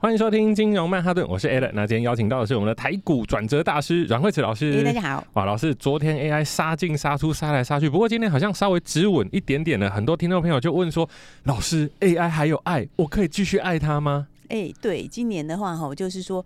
[0.00, 1.72] 欢迎收听金融曼哈顿，我是 Alan。
[1.74, 4.84] 那今天邀请到的是我们的台股转折大师阮慧慈老师。
[4.84, 5.24] 大家好。
[5.32, 9.90] 哇，老师，昨天 AI 杀进杀出，杀来杀去，不过今天好像稍微止稳一点点了。
[9.90, 11.10] 很多听众朋友就问说，
[11.42, 14.28] 老师，AI 还有爱，我可以继续爱它吗？
[14.48, 16.44] 哎、欸，对，今年的话哈，就是说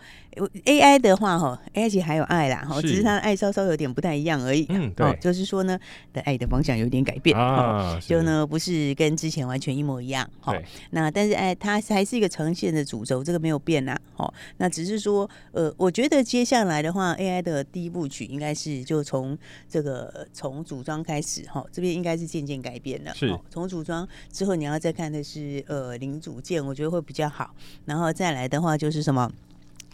[0.64, 4.66] ，AI 的话哈，AI 其实还有爱啦，哈，只是它的爱稍稍有点不太一样而已。
[4.70, 5.78] 嗯，对，就是说呢，
[6.12, 10.28] 的爱的方向有点改变啊，就呢不是跟之前完全一模一样。
[10.40, 10.52] 哈，
[10.90, 13.96] 那但是哎，它还是一个呈现的主轴，这个没有变呐。
[14.16, 19.38] 哦，那只是说，呃，我觉得接下来的话，AI 的第一部曲应该是就从
[19.68, 23.14] 这个从组装开始哈，这边应该是渐渐改变了。
[23.14, 27.54] 是，从组装之后，你要再看的是呃零组件，我觉得会比较好。
[27.92, 29.30] 然后再来的话就是什么？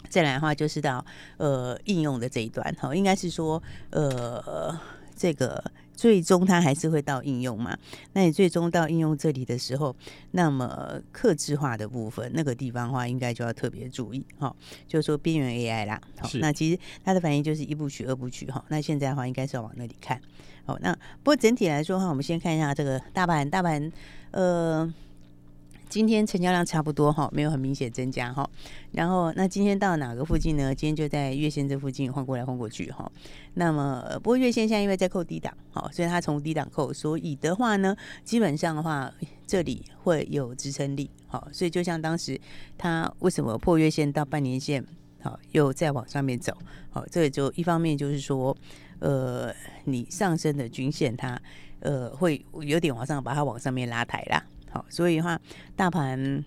[0.07, 1.05] 再来的话就是到
[1.35, 4.79] 呃应用的这一段，哈，应该是说呃
[5.17, 5.61] 这个
[5.93, 7.77] 最终它还是会到应用嘛。
[8.13, 9.93] 那你最终到应用这里的时候，
[10.31, 14.55] 那么克制化的部分那个地方的话，应该就要特别注意，哈，
[14.87, 16.01] 就是说边缘 AI 啦。
[16.17, 18.63] 好，那其实它的反应就是一部曲、二部曲，哈。
[18.69, 20.19] 那现在的话，应该是要往那里看。
[20.65, 23.91] 好，那不过整体来说的话，我们先看一下这个大盘，大盘
[24.31, 24.91] 呃。
[25.89, 28.47] 今天成交量差不多哈，没有很明显增加哈。
[28.91, 30.73] 然后那今天到哪个附近呢？
[30.73, 33.11] 今天就在月线这附近晃过来晃过去哈。
[33.55, 39.11] 那么不过月线现在因为在扣低档，好，所以它从低档扣，所以的话呢，基本上的话
[39.47, 42.39] 这里会有支撑力，好，所以就像当时
[42.77, 44.85] 它为什么破月线到半年线，
[45.23, 46.55] 好，又再往上面走，
[46.91, 48.55] 好，这个就一方面就是说，
[48.99, 49.51] 呃，
[49.85, 51.41] 你上升的均线它
[51.79, 54.45] 呃会有点往上把它往上面拉抬啦。
[54.71, 55.39] 好，所以的话，
[55.75, 56.43] 大盘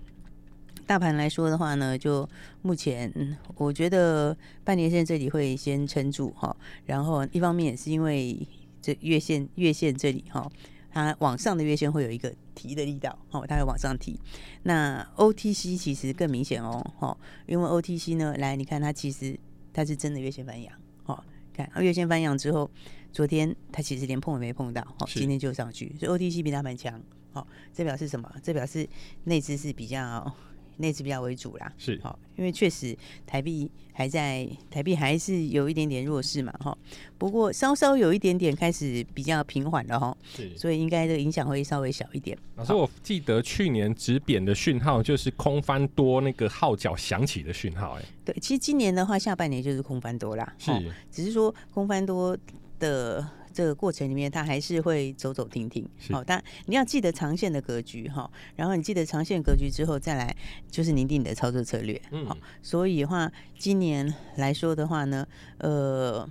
[0.86, 2.28] 大盘来说的话呢，就
[2.62, 6.54] 目前我觉得半年线这里会先撑住哈，
[6.86, 8.46] 然后一方面也是因为
[8.80, 10.50] 这月线月线这里哈，
[10.90, 14.18] 它往上的月线会有一个提的力道，哦，它会往上提。
[14.64, 17.16] 那 OTC 其实更明显哦，哈，
[17.46, 19.38] 因为 OTC 呢，来你看它其实
[19.72, 20.74] 它是真的月线翻阳，
[21.06, 21.22] 哦，
[21.54, 22.70] 看月线翻阳之后，
[23.12, 27.00] 昨天它其实连碰也没碰到，好，今天就上去，所以 OTC 比它蛮强。
[27.32, 28.30] 好，这表示什么？
[28.42, 28.88] 这表示
[29.24, 30.30] 内资是比较
[30.78, 31.72] 内资比较为主啦。
[31.78, 36.76] 是，好，因为确实台币还在，台币还是有一点点弱势嘛，哈。
[37.16, 40.16] 不过稍稍有一点点开始比较平缓了哈。
[40.24, 42.36] 是，所以应该这个影响会稍微小一点。
[42.56, 48.04] 老师，我记得去年止贬的讯号就是空翻多那个号角响起的讯号，哎。
[48.24, 50.54] 对，其实今年的话，下半年就是空翻多啦。
[50.58, 50.70] 是，
[51.10, 52.36] 只是说空翻多
[52.78, 53.26] 的。
[53.52, 55.88] 这个过程里面，它还是会走走停停。
[56.10, 58.30] 好，但你要记得长线的格局哈。
[58.56, 60.34] 然后你记得长线格局之后，再来
[60.70, 62.00] 就是拟定你的操作策略。
[62.10, 62.36] 嗯，好。
[62.62, 65.26] 所以的话，今年来说的话呢，
[65.58, 66.28] 呃，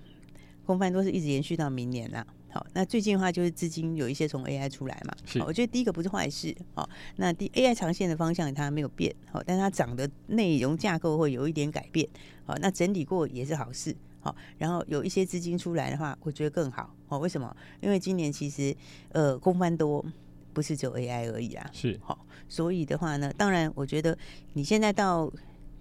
[0.66, 2.26] 公翻多是一直延续到明年啦。
[2.50, 5.16] 好，那最近的话就是资金有一些从 AI 出来嘛。
[5.26, 5.40] 是。
[5.44, 6.54] 我觉得第一个不是坏事。
[6.74, 9.16] 好，那第 AI 长线的方向它没有变。
[9.32, 12.06] 好，但它涨的内容架构会有一点改变。
[12.46, 13.96] 好，那整理过也是好事。
[14.22, 16.96] 好，然后有一些资金出来的话，我觉得更好。
[17.10, 17.54] 哦，为什么？
[17.82, 18.76] 因为今年其实
[19.10, 20.06] 呃，空翻多
[20.54, 21.70] 不是只有 AI 而已啊。
[21.74, 22.00] 是。
[22.04, 24.18] 好，所以的话呢，当然，我觉得
[24.54, 25.32] 你现在到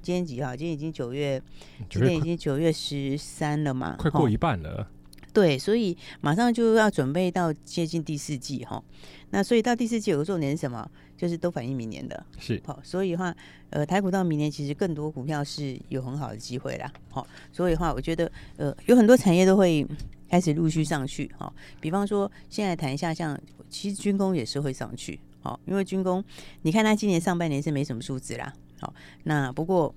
[0.03, 0.57] 今天几号？
[0.57, 1.41] 今天已经九月，
[1.89, 4.89] 今天已经九月十三了嘛，快过一半了。
[5.33, 8.83] 对，所以马上就要准备到接近第四季哈。
[9.31, 10.91] 那所以到第四季有个重点是什么？
[11.17, 12.27] 就是都反映明年的。
[12.39, 12.61] 是。
[12.67, 13.35] 好，所以的话，
[13.69, 16.93] 呃，台股到明年其实更多股票是有很好的机会啦。
[17.11, 19.87] 好，所以的话，我觉得呃，有很多产业都会
[20.29, 21.31] 开始陆续上去。
[21.39, 23.39] 哈，比方说现在谈一下，像
[23.69, 25.21] 其实军工也是会上去。
[25.43, 26.25] 好，因为军工，
[26.63, 28.53] 你看它今年上半年是没什么数字啦。
[28.81, 28.93] 好，
[29.25, 29.95] 那不过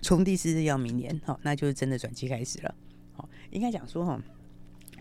[0.00, 2.74] 从第四季要明年，好，那就是真的转机开始了。
[3.52, 4.20] 好，应该讲说哈，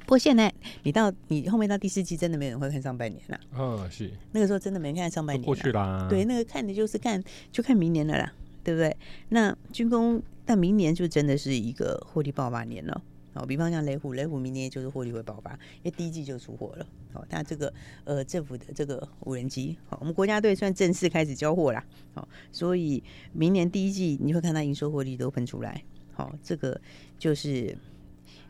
[0.02, 0.54] 不过现在
[0.84, 3.40] 你到你后面到第四季，真的没人会看上半年了。
[3.58, 6.08] 嗯，是那个时候真的没人看上半年，过去啦。
[6.10, 8.34] 对，那个看的就是看就看明年了啦，
[8.64, 8.96] 对不对？
[9.30, 13.02] 那军工到明年就真的是一个获利爆发年了。
[13.34, 16.86] 哦，比方像雷虎，雷虎明年就是获利会爆发，因为第一季就出货了。
[17.14, 17.74] 哦，那这个
[18.04, 21.82] 呃政府的这个无人机，好，我们国家队算正式开始交货啦。
[22.14, 23.02] 好，所以
[23.32, 25.82] 明年第一季你会看到营收获利都喷出来。
[26.12, 26.80] 好，这个
[27.18, 27.78] 就是。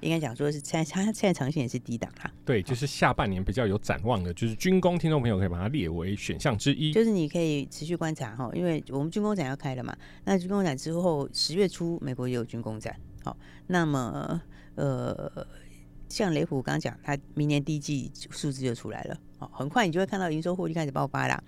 [0.02, 2.32] 应该讲说是现在，它现在长线也是低档啦。
[2.44, 6.92] 对，就是下半年比较有展望的，就是军工，听众朋友可以把它列为选项之一。
[6.92, 9.96] 就是你可以持续观察哈，因为我们军工展要开了嘛。
[10.26, 12.96] 那军工展之后，十月初美国也有军工展。
[13.24, 13.38] 好，
[13.68, 14.42] 那么
[14.76, 15.48] 呃。
[16.10, 21.44] 像雷虎刚刚讲，他明年第一季数字就出来了，哦，很快你就会看到营收获利开始爆发啦。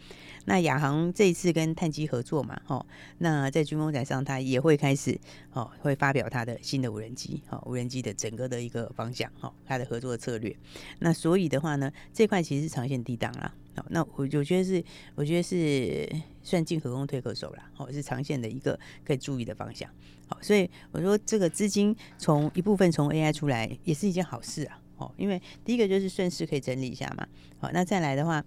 [0.46, 2.84] 那亚航这一次跟碳基合作嘛，哦，
[3.20, 5.18] 那在军工展上它也会开始，
[5.54, 10.54] 哦，会发表它的新的无人机，哦，无人机的整个的一个方向，哦，它的合作策略。
[11.00, 13.54] 那所以的话呢，这块其实是长线低档啦。
[13.76, 14.84] 哦，那我我觉得是，
[15.16, 16.08] 我觉得是
[16.42, 17.70] 算进可攻退可守啦。
[17.74, 19.90] 好，是长线的一个可以注意的方向。
[20.28, 24.80] 好，所以我说这个资金从一部分从 AI 出来也是一件好事啊。
[25.18, 27.26] 因为第一个就是顺势可以整理一下嘛。
[27.60, 28.44] 好，那再来的话。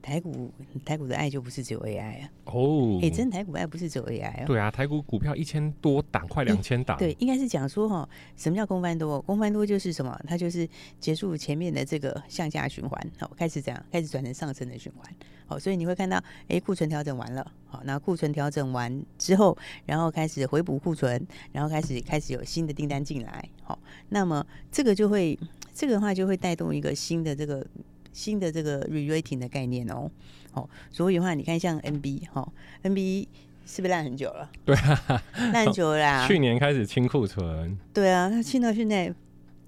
[0.00, 0.50] 台股
[0.84, 4.44] 台股的爱就不是只有 AI 啊哦，哎、欸，真的台股爱不是只有 AI 啊。
[4.46, 6.96] 对啊，台股股票一千多档，快两千档。
[6.98, 9.20] 对，应该是讲说哈，什么叫公翻多？
[9.22, 10.18] 公翻多就是什么？
[10.26, 10.66] 它就是
[10.98, 15.14] 结束前面的这个向下循环，好，开始这样，开始转成上升的循环。
[15.46, 23.78] 好，所以你会看到，哎，库存调整完了，好，那库存调整完之后，然后开始回补库存，然后开始开始有新的订单进来，好，
[24.10, 25.38] 那么这个就会，
[25.74, 27.66] 这个的话就会带动一个新的这个。
[28.18, 30.10] 新的这个 re-rating 的概念哦，
[30.54, 33.28] 哦，所以的话，你看像 NB 哈、哦、，NB
[33.64, 34.50] 是不是烂很久了？
[34.64, 35.22] 对啊，
[35.52, 36.26] 烂久了啦。
[36.28, 37.78] 去年开始清库存。
[37.94, 39.14] 对啊，它清到现在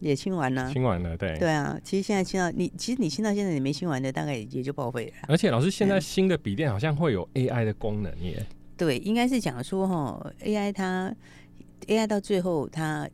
[0.01, 0.69] 也清完了。
[0.73, 1.39] 清完了，对。
[1.39, 5.13] 对啊，其实现在清到你，其实你清到现在你没清完的，大概也就报废了。
[5.29, 8.45] 而且老师，现在新的笔电好像会有 AI 的功能耶。
[8.77, 11.15] 对，应该是讲说哈，AI 它
[11.87, 13.09] AI 到最后它。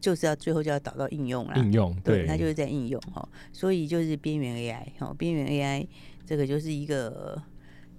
[0.00, 5.86] 就是要最后就要导到应用啦，应用对，对，它就是在应用哈，所以就是边缘 AI 哈，边缘 AI
[6.24, 7.40] 这个就是一个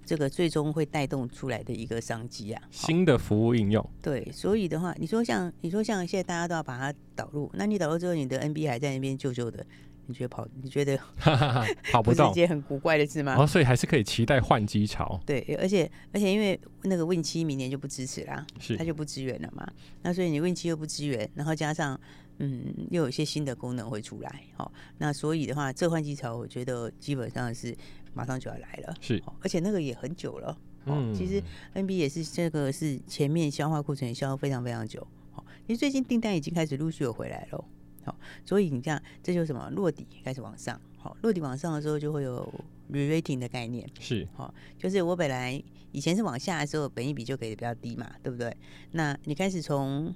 [0.04, 3.88] 这个最终会带动出来的一个商机啊，新的服务应用。
[4.02, 9.64] 对，所以的话，你说像你说像现在大家都要把它导入，那你导入之后，你的 NB 还在那边旧旧的。
[10.06, 10.46] 你觉得跑？
[10.60, 10.98] 你觉得
[11.92, 12.26] 跑不动？
[12.26, 13.36] 是一件很古怪的事吗？
[13.38, 15.20] 哦，所以还是可以期待换机潮。
[15.24, 19.66] 对，而且而且因为那个 Win 七明年就不支持啦，是它就不支援了嘛。
[20.02, 21.98] 那所以你 Win 七又不支援，然后加上
[22.38, 27.76] 嗯，又有一些新的功能会出来，好，那所以的话，这换机潮我觉得基本上是
[28.14, 28.94] 马上就要来了。
[29.00, 30.58] 是，而且那个也很久了。
[30.86, 31.40] 嗯，其实
[31.74, 35.06] NB 也是这个是前面消化库存也消耗非常非常久。
[35.34, 37.64] 哦，其实最近订单已经开始陆续有回来了。
[38.04, 39.70] 好，所以你这样，这就是什么？
[39.70, 42.46] 落底开始往上，好，落底往上的时候就会有
[42.90, 45.62] re-rating 的概念，是，好，就是我本来
[45.92, 48.56] 以前是往下的时候，本一比就给的比较低嘛，对不对？
[48.92, 50.06] 那你开始从，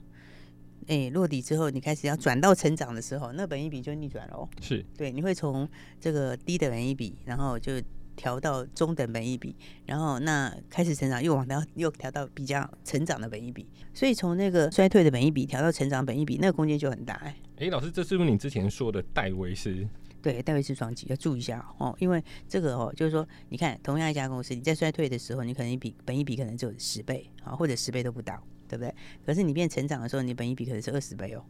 [0.88, 5.69] 哎、欸，落底之后，你开始要转到成长的时候，那本一比就逆转喽，是对，你会从
[6.00, 7.73] 这个低的本一比，然后就。
[8.16, 9.54] 调到中等本益比，
[9.84, 17.36] 然后那开始成长又往到又调到比较成长的本益比，所以从那个衰退的本益比调到成长本益比，那个空间就很大哎。
[17.58, 19.86] 哎，老师，这是不是你之前说的戴维斯？
[20.22, 28.92] 对，戴维斯双击要注意一下哦，因为这个哦，就是说，你看同样一家公司，你在衰退的时候，你可能一比本益比可能只有十倍啊，或者十倍都不到，对不对？
[29.24, 31.44] 可是你变成长的时候，你本益比可能是二十倍哦，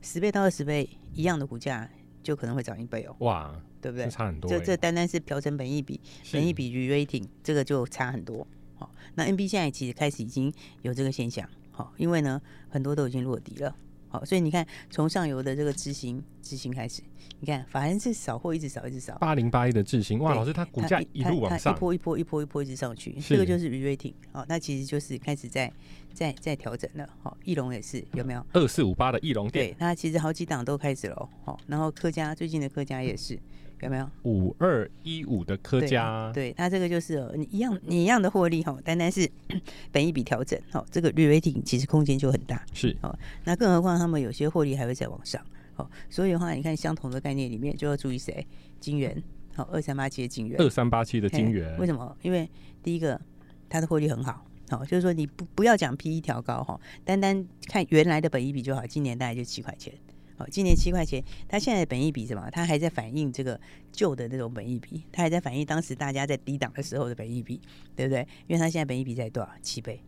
[0.00, 1.90] 十倍到二十倍一样的股价。
[2.26, 4.10] 就可能会涨一倍哦，哇，对不对？
[4.10, 4.50] 差很多。
[4.50, 6.00] 这这单单是调成本益比，
[6.32, 8.44] 本益比 re-rating 这个就差很多。
[8.74, 10.52] 好，那 NB 现在其实开始已经
[10.82, 13.72] 有这个现象，好，因为呢很多都已经落底了，
[14.08, 17.02] 好，所以你看从上游的这个智新智新开始，
[17.40, 19.16] 你看反正是扫货一直扫一直扫。
[19.18, 25.72] 八零八一的智新，哇，老师它股价一路往上，一波一波一波一波一直上去，这个就是 re-rating，哦，那其实就是开始在。
[26.16, 28.42] 在在调整了，好，翼龙也是有没有？
[28.54, 33.38] 二四五八的义隆电，对，那其实好几档都开始了，好，然后科家最近的科家也是
[33.82, 34.10] 有没有？
[34.22, 39.30] 五二一五的科家，对，那这个就是你一样，你一样的获利哈，单单是
[39.92, 45.38] 本一笔调整，好，这个 re-rating 其实空间就很大，是，哦，那更何况他们有些获利还会再往上，
[45.76, 48.44] 好，所以的话，你看相同的概念里面就要注意谁？
[48.80, 49.22] 金元，
[49.54, 52.16] 好，二三八七的金元，二三八七的金元，为什么？
[52.22, 52.50] 因为
[52.82, 53.20] 第一个
[53.68, 54.44] 它的获利很好。
[54.68, 58.84] 好，就是说你不不要讲 P E 调高哈，单单看原来的本益比就好。
[58.84, 59.94] 今年大概就七块钱，
[60.36, 62.50] 好，今年七块钱，它现在的本益比什么？
[62.50, 63.60] 它还在反映这个
[63.92, 67.60] 旧的那种本益比，它还在反映当时大家在低档的时候的本益比，
[67.94, 68.26] 对不对？
[68.48, 69.48] 因为它现在本益比在多少？
[69.62, 70.02] 七倍，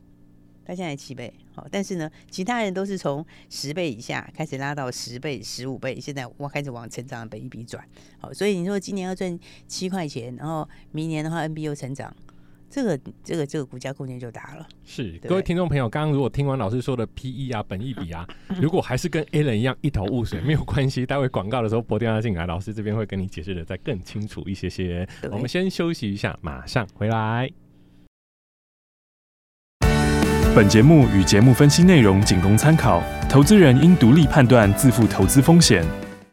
[0.68, 7.82] 它现在七倍，好，但是呢，其他人都是从十倍以下开始拉到十倍、十五倍，现在我开始往成长的本益比转，
[8.20, 12.14] 好，所以你说今年要赚七块钱，然后明年的话 N B 又成长。
[12.70, 14.68] 这个这个这个股价空间就大了。
[14.84, 18.28] 是各位听众朋友，刚刚如果听完老师说的 P E 啊、本益比啊，
[18.60, 25.08] 如果还是跟 Alan 一样一头雾水，没有关系，待会广告的时候拨电话进来，老师这边会跟你解释的再更清楚一些些。
[25.32, 27.50] 我们先休息一下，马上回来。
[30.58, 33.00] 本节目与节目分析内容仅供参考，
[33.30, 35.86] 投资人应独立判断，自负投资风险。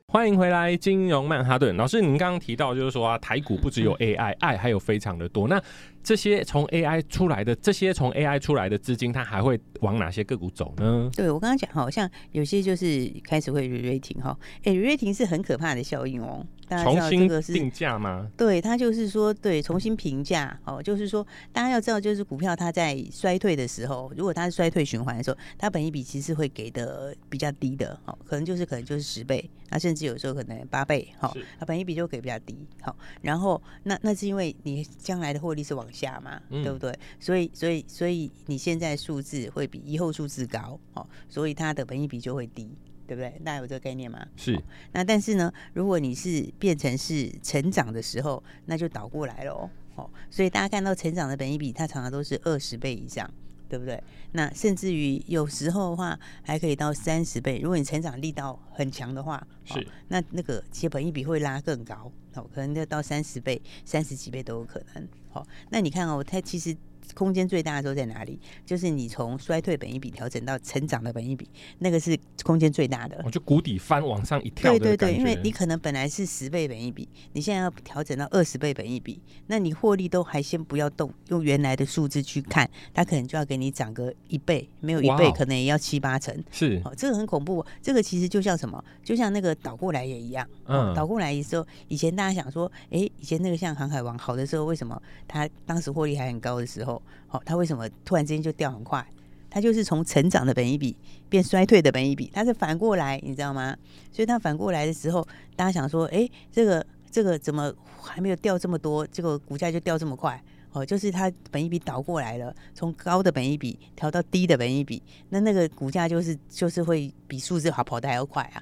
[0.08, 5.48] 欢迎回来，金融曼哈顿老师，您刚刚提到就是说啊，台股不只有 AI，爱还有非常的多。
[5.48, 5.62] 那
[6.02, 11.08] 这些从 AI 出来的，这些从 AI 出来的资金，它还会往哪些个股走呢？
[11.16, 16.44] 对我刚刚讲，好像有些就是开始会 re-rating 哈，哎，re-rating 是很可怕的效应哦。
[16.68, 18.30] 大家知道这个是定价吗？
[18.36, 36.98] 对，它就是说，对，重新评价哦，就是说，大家要知道，就是股票它在衰退的时候，如果它是衰退循环的时候，它本益比其实会给的比较低的，哦，可能就是可能就是十倍，那甚至有时候可能八倍，哈，它本益比就给比较低，好，然后那那是因为你将来的获利是往下嘛，嗯、对不对？
[37.20, 42.70] 所以所以所以你现在数字会比以后数字高，哦，所以它的本益比就会低。
[43.08, 43.30] 对不对？
[43.44, 44.26] 大家有这个概念吗？
[44.36, 44.62] 是。
[44.92, 49.70] 那但是呢，如果你是变成是成长的时候，那就倒过来了哦。
[49.96, 53.30] 哦，所以大家看到成长的本益比，它常常都是二十倍以上，
[53.70, 54.02] 对不对？
[54.34, 57.60] 那甚至于有时候的话，还可以到三十倍。
[57.60, 59.80] 如果你成长力道很强的话，是。
[59.80, 65.08] 哦，那那个其实本益比会拉更高，哦，可能要到三十倍、三十几倍都有可能。
[65.30, 66.76] 好，哦，那你看哦，它其实。
[67.14, 68.40] 空间最大的时候在哪里？
[68.66, 71.48] 就是你从衰退本益比调整到成长的本益比，
[71.80, 73.22] 那个是空间最大的。
[73.26, 74.72] 我就谷底翻往上一跳。
[74.72, 86.36] 对对对，因为你可能本来是十倍本益比，你现在要调整到二十倍本益比，那你获利都还先不要动，用原来的数字去看，它可能就要给你涨个一倍，没有一倍可能也要七八成。
[86.52, 87.66] 是，哦，这个很恐怖。
[87.82, 88.84] 这个其实就像什么？
[89.04, 90.48] 就像那个倒过来也一样。
[90.66, 96.95] 嗯，倒过来的时候，以前大家想说，哎，以前那个像航海王好的时候，为什么它当时获利还很高的时候？
[97.28, 99.06] 好，它为什么突然之间就掉很快？
[99.50, 100.96] 它就是从成长的本益比
[101.30, 103.76] 变衰退的本益比，它是反过来，你知道吗？
[104.12, 105.26] 所以它反过来的时候，
[105.56, 109.08] 大家想说，哎，这个这个怎么还没有掉这么多？
[109.08, 110.44] 这个股价就掉这么快？
[110.74, 118.62] 哦，就是它本益比倒过来了，从高的本益比调到低的本益比，那那个股价就是就是会比数字好跑得还要快啊。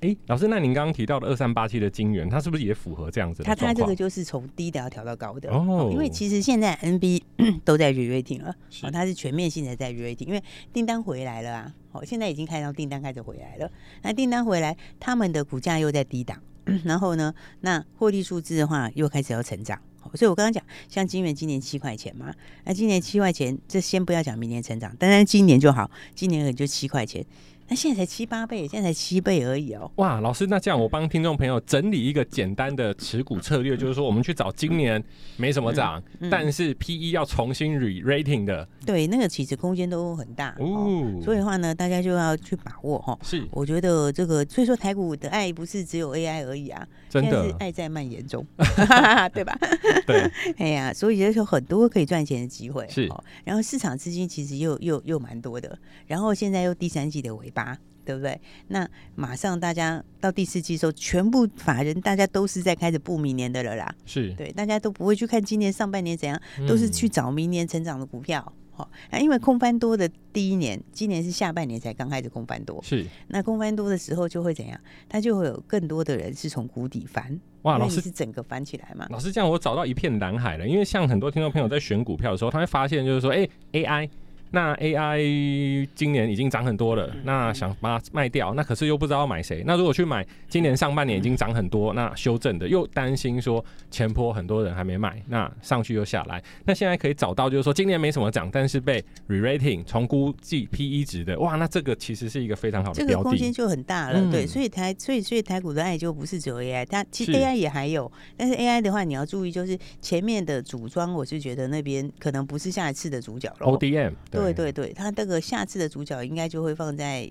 [0.00, 3.44] 哎，老师，那您刚刚提到的二三八七的金元，它是不是也符合这样子的？
[3.44, 5.88] 它它这个就是从低的要调到高的哦。
[5.90, 7.20] 因为其实现在 NB
[7.64, 11.74] 都在 re-rating 了，哦，它是全面性的在 re-rating，因为订单回来了啊。
[11.90, 13.68] 哦，现在已经看到订单开始回来了。
[14.02, 16.40] 那订单回来，他们的股价又在低档，
[16.84, 19.80] 然后呢，那获利数字的话又开始要成长。
[20.14, 22.32] 所以我刚刚讲，像金元今年七块钱嘛，
[22.64, 27.26] 那今年七块钱，这先不要讲明年成长，单单今年就好，今年可能就七块钱。
[27.68, 29.90] 那现在才七八倍，现在才七倍而已哦。
[29.96, 35.02] 哇，老师，那这样我帮听众朋友整理一个简单的持股策略，就是说我们去找今年
[35.36, 38.66] 没什么涨，嗯嗯、但是 P E 要重新 re-rating 的。
[38.86, 41.22] 对，那个其实空间都很大哦，哦。
[41.22, 43.18] 所以的话呢，大家就要去把握哈。
[43.22, 48.46] 是，我觉得这个，所以说台股的爱不是只有 A I 而已啊，真的是爱在蔓延中，
[49.34, 49.58] 对吧？
[50.06, 50.30] 对。
[50.56, 52.86] 哎呀，所以就有很多可以赚钱的机会。
[52.88, 53.06] 是。
[53.10, 57.57] 哦然后市场资金其实又又又蛮多的，然后现在又第三季的尾巴。
[58.04, 58.40] 对不对？
[58.68, 63.94] 那马上大家到第四季的时候，全部法人大家都是在开始布明年的了啦。
[64.06, 68.50] 是对，大家都不会去看今年上半年怎样，都是去找明年成长的股票。
[68.72, 72.82] 好、嗯，那因为空翻多的第一年，今年是下半年才刚开始空翻多。
[72.82, 74.80] 是，那空翻多的时候就会怎样？
[75.06, 77.38] 它就会有更多的人是从谷底翻。
[77.62, 79.06] 哇，老师是整个翻起来嘛？
[79.10, 80.66] 老师这样我找到一片蓝海了。
[80.66, 84.08] 因为像很多听众朋友在选股票的时候，他会发现就是说，哎，AI。
[84.50, 89.62] 那 AI 今年已经涨很多了，那想把它卖掉，那可是又不知道要买谁。
[89.66, 96.42] 那如果去买今年上半年已经涨很多，那修正的又担心说前坡很多人还没买，那上去又下来。
[96.64, 104.18] 那现在可以找到就是说今年没什么涨，但是被 re-rating 重估计 PE 值的，哇，那这个其实是一个非常好的标的，这个空间就很大了。
[104.18, 113.66] 嗯、对，所以台所以所以台股的爱就不是只有 AI，它其实 AI 也还有，但是 AI 的话你要注意，就是前面的组装，我是觉得那边可能不是下一次的主角了。
[113.66, 114.12] ODM。
[114.38, 117.28] 对对对，他这个下次的主角应该就会放在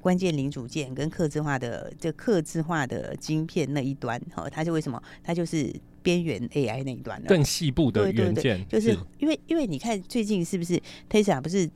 [0.00, 5.02] 关键零组件跟刻字化的这刻字化的晶片那一端，哈，它就为什么？
[5.22, 11.68] 它就是边缘 AI 那一端更细部的元件，就是因为因为你看最近是不是 Tesla 不是？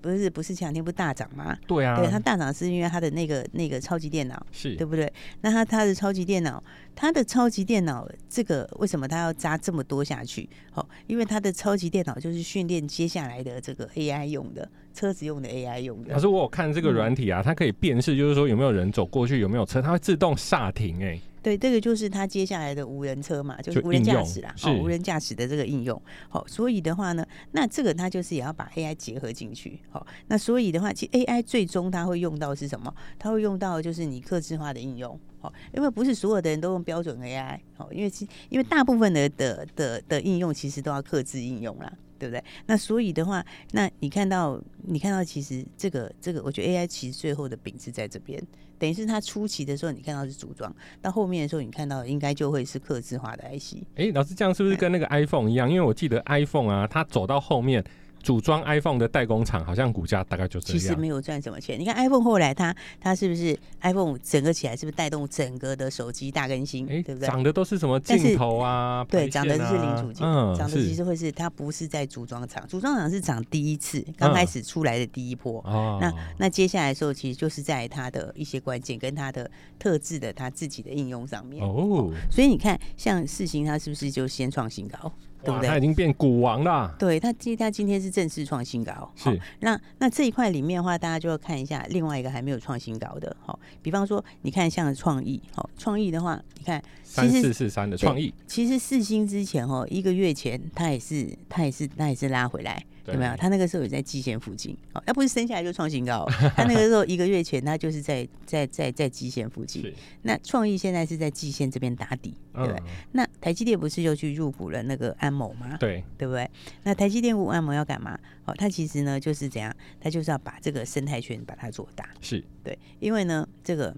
[0.00, 1.56] 不是不是前两天不是大涨吗？
[1.66, 5.12] 对啊，对它大涨是因为它的那个那个超级电脑，是对不对？
[5.40, 6.62] 那它它的超级电脑，
[6.94, 10.48] 它的超级电脑这个为什么它要扎这么多下去？
[10.74, 16.14] 哦，因为它的超级电脑就是训练接下来的这个 AI 用的车子用的 AI 用的。
[16.14, 21.12] 可是我有看这个软体啊，它可以辨识，就是说有没有人走过去，有没有车，它会自动刹停、欸。
[21.12, 26.00] 哎，对，这个就是它接下来的无人车嘛，就是无人驾驶啦，哦，无人驾驶的这个应用。
[26.30, 29.78] 好、哦，所以的话呢，那这个它就是也要把 AI 结合进去。
[29.90, 32.92] 好、哦，那所以的话，其实 AI 最终它会用到是什么？
[33.18, 35.20] 它会用到就是你客制化的应用。
[35.38, 37.60] 好、哦，因为不是所有的人都用标准 AI。
[37.76, 41.92] 好、哦，因为其因为大部分的的的的应用其实都要克制应用啦。
[42.24, 42.42] 对不对？
[42.66, 48.42] 那所以的话，那你看到，你看到，其实这个这个，我觉得 AI 其实最后的饼是在这边，
[48.78, 53.76] 等于是它初期的时候，你看到是组装，到后面的时候，你看到应该就会是刻字化的 IC。
[53.96, 55.68] 哎，老师这样是不是跟那个 iPhone 一样？
[55.68, 57.84] 因为我记得 iPhone 啊，它走到后面。
[58.24, 61.78] 组装 iPhone 的代工厂好像股价大概就这样，其实没有赚什么钱。
[61.78, 66.86] 你看 iPhone 后来它它是不是 iPhone 整个起来是不是带动整个的手机大更新？
[66.86, 67.28] 对不对？
[67.28, 68.70] 涨的都是什么镜头啊？
[68.70, 70.22] 啊对，涨的是零组件，
[70.56, 75.62] 涨、嗯、的其实会是它不是在组装厂，组装厂是涨第一次刚开始出来的第一波。
[75.66, 81.62] 嗯、那那接下来的时候，其实就是在它的一些关键跟它的特质的它自己的应用上面。
[81.62, 85.12] 哦，哦所以你看，像四星它是不是就先创新高？
[85.44, 85.68] 对不对？
[85.68, 86.94] 他已经变股王了。
[86.98, 89.12] 对他今他今天是正式创新高。
[89.14, 89.38] 是。
[89.60, 93.36] 那那这一块里面的话，大家就要看一下另外一个还没有创新高的。
[93.44, 102.82] 好，比方说，你看像创意，好，创意的话，你看三四四三的创意，其实四星之前哦，一个月前它也是它也是它也是拉回来。
[103.06, 103.36] 有没有？
[103.36, 106.26] 他那个时候也在季线附近，哦，要不是生下来就创新高。
[106.56, 109.92] 他那个时候一个月前，他就是在在在在季线附近。
[110.22, 112.76] 那创意现在是在季线这边打底，对不对？
[112.78, 115.76] 嗯、那台积电不是又去入股了那个安某吗？
[115.78, 116.48] 对，对不对？
[116.82, 118.18] 那台积电入安谋要干嘛？
[118.46, 119.74] 哦，他其实呢就是怎样？
[120.00, 122.08] 他就是要把这个生态圈把它做大。
[122.20, 123.94] 是对，因为呢，这个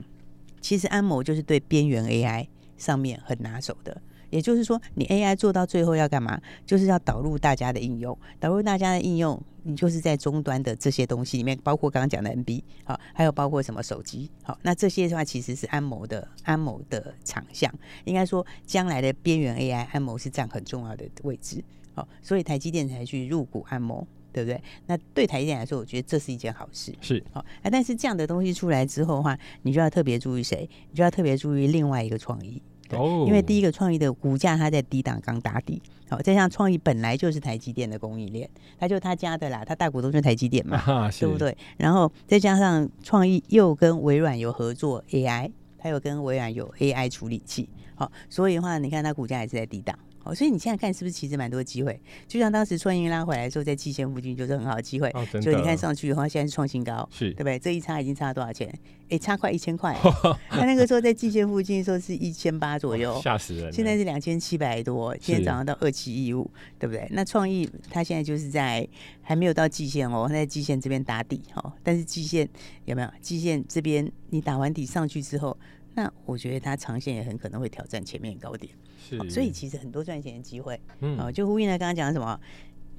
[0.61, 2.47] 其实安某就是对边缘 AI
[2.77, 4.01] 上面很拿手的。
[4.31, 6.41] 也就是说，你 AI 做到最后要干嘛？
[6.65, 17.73] 就是要导入大家的应用，导入大家的应用，你就是在终端的这些东西里面，包括刚刚讲的 NB，好，还有包括什么手机，好，那这些的话其实是安谋的安谋的长项。
[18.05, 21.63] 应该说，将来的边缘 AI，安谋是占很重要的位置，
[21.95, 24.61] 好，所以台积电才去入股安谋，对不对？
[24.87, 27.45] 那对台积电来说，我觉得这是一件好事，是好。
[27.63, 30.69] 但是这样的东西出来之后的话，你就要特别注意谁？
[30.91, 32.63] 你就要特别注意另外一个创意。
[32.93, 41.57] 哦，因为第一个创意的股价它在低档刚打底，好，再像创意本来就是台积电的供应链，它就他家的啦，他大股东是台积电嘛， 啊、对不对？
[41.77, 49.99] 然后再加上创意又跟微软有合作 AI，它又跟微软有 AI 处理器，好，所以的话，你看它股价也是在低档。
[50.27, 51.99] 哦，所以你现在看是不是其实蛮多机会？
[52.27, 55.09] 就像当时创意拉回来的时候，在季线附近就是很好的机会。
[55.11, 55.43] 哦，真的。
[55.43, 57.59] 所以你看上去的话，现在是创新高，是对不对？
[57.59, 58.73] 这一差已经差了多少钱？
[59.09, 59.97] 哎，差快一千块。
[60.51, 63.73] 他那个时候在季线附近的时候是一千八左右，吓死人。
[63.73, 67.07] 现在是两千七百多，今天早上到二七一五，对不对？
[67.13, 68.87] 那创意它现在就是在
[69.23, 71.73] 还没有到季线哦，它在季线这边打底哦。
[71.85, 72.49] 但是季线
[72.85, 73.09] 有没有？
[73.21, 75.57] 季线这边你打完底上去之后，
[75.97, 78.73] 那我觉得它长线也很可能会挑战前面高点。
[79.09, 82.39] 是，所以其实很多赚钱的机会，嗯，哦，就呼应了刚刚讲的什么，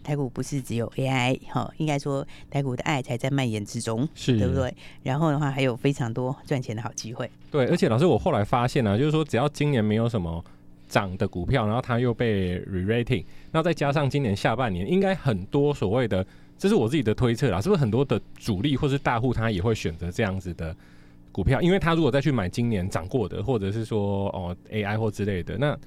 [0.03, 4.73] 台股不是只有 AI，哈，应该说台股的爱才在蔓延之中，是，对不对？
[5.03, 7.29] 然后的话还有非常多赚钱的好机会。
[7.51, 10.43] 对，而且老师，我后来发现呢、啊，就是说只要今年没有什么
[10.87, 16.25] 涨的股票，然后它又被 re-rating，那再加上今年下半年应该很多所谓的，
[16.57, 20.73] 这是我自己的推测啦，是不是很多的主力或是大户他也会选择这样子的
[21.37, 21.61] 股票？
[21.61, 25.77] 因为他如果再去买今年涨过的，或者是说哦 AI 或之类的，那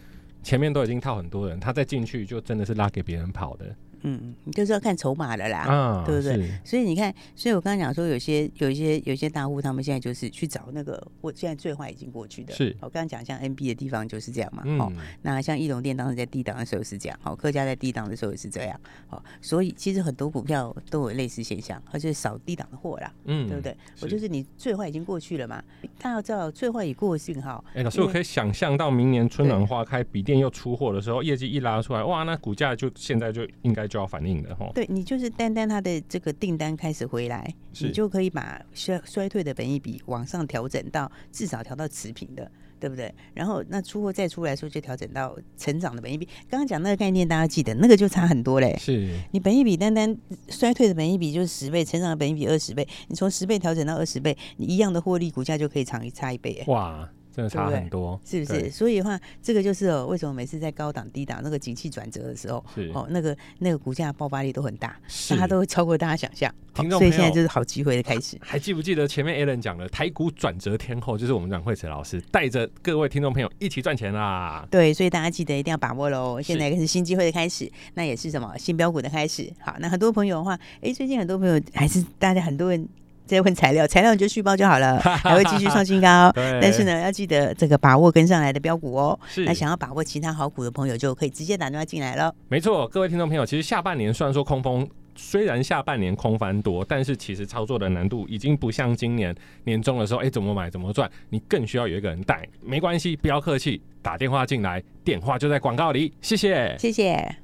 [0.44, 3.66] 前面都已经套很多人，他再进去就真的是拉给别人跑的。
[4.02, 6.50] 嗯，你就是要看筹码的啦，啊，对不对？
[6.64, 12.54] 所以你看，所以我刚刚讲说，有些有一些有一些大户，他们现在就是去找那个，我现在最坏已经过去的。
[12.54, 14.62] 是，我刚刚讲像 NB 的地方就是这样嘛。
[14.78, 18.80] 哦、嗯，那像义隆店当时在低档的时候是这样，好，客家在低档的时候也是这样。
[19.08, 23.76] 好，所以其实很多股票都有类似现象，而且扫低档的货啦，嗯，对不对？
[24.00, 25.62] 我就是你最坏已经过去了嘛，
[25.98, 27.64] 他要知道最坏已过的信号。
[27.70, 34.70] 哎、欸，老师，我可以想象到明年春暖花开，笔电又出货的时候，业绩一拉出来，哇，那股价就现在就应该就要反应的哈。
[34.74, 43.12] 对，你就是单单它的这个订单开始回来，你就可以把衰衰退的本益比往上调整到至少调到持平的，对不对？
[43.34, 46.26] 然后那出货再出来的时候就调整到成长的本益比。
[46.48, 48.76] 刚刚讲那个概念，大家记得那个就差很多嘞。
[48.78, 50.16] 是你本益比单单
[50.48, 56.62] 衰退的本益比就是十倍，成长的本益比二十倍，你从十倍调整到二十倍，你一样的获利，股价就可以长一差一倍。
[56.68, 57.08] 哇！
[57.40, 58.70] 真的差很多，是不是？
[58.70, 66.52] 所以的话，这个就是哦，为什么每次在高档、低档那个景气转折的时候，是哦，那个那个股价爆发力都很大，是它都会超过大家想象。
[66.72, 68.38] 听众所以现在就是好机会的开始。
[68.40, 74.66] 还记不记得前面 Alan 讲的台股转折天后，就是我们阮慧慈老师带着各位听众朋友一起赚钱啦。
[74.70, 76.40] 对，所以大家记得一定要把握喽。
[76.40, 79.52] 现在是新机会的开始，那也是什么新标股的开始。
[79.58, 82.88] 好，那很多朋友的话，哎，最近很多朋友还是大家很多人。
[83.30, 86.30] 再问材料，材料你就续报就好了， 还会继续创新高。
[86.60, 89.18] 但是呢，要记得这个把握跟上来的标股哦。
[89.28, 89.44] 是。
[89.44, 92.34] 那想要把握其他好股的朋友，就可以直接打电话进来了。
[92.48, 94.88] 没错，各位听众朋友，其实下半年虽然说空风。
[95.22, 102.48] 虽然下半年空翻多，但是其实操作的难度已经不像今年年终的时候，哎，怎么买怎么赚，你更需要有一个人带。
[102.62, 106.14] 没关系，不要客气，打电话进来，电话就在广告里。
[106.22, 107.36] 谢谢，谢谢。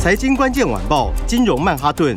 [0.00, 2.16] 财经关键晚报，金融曼哈顿，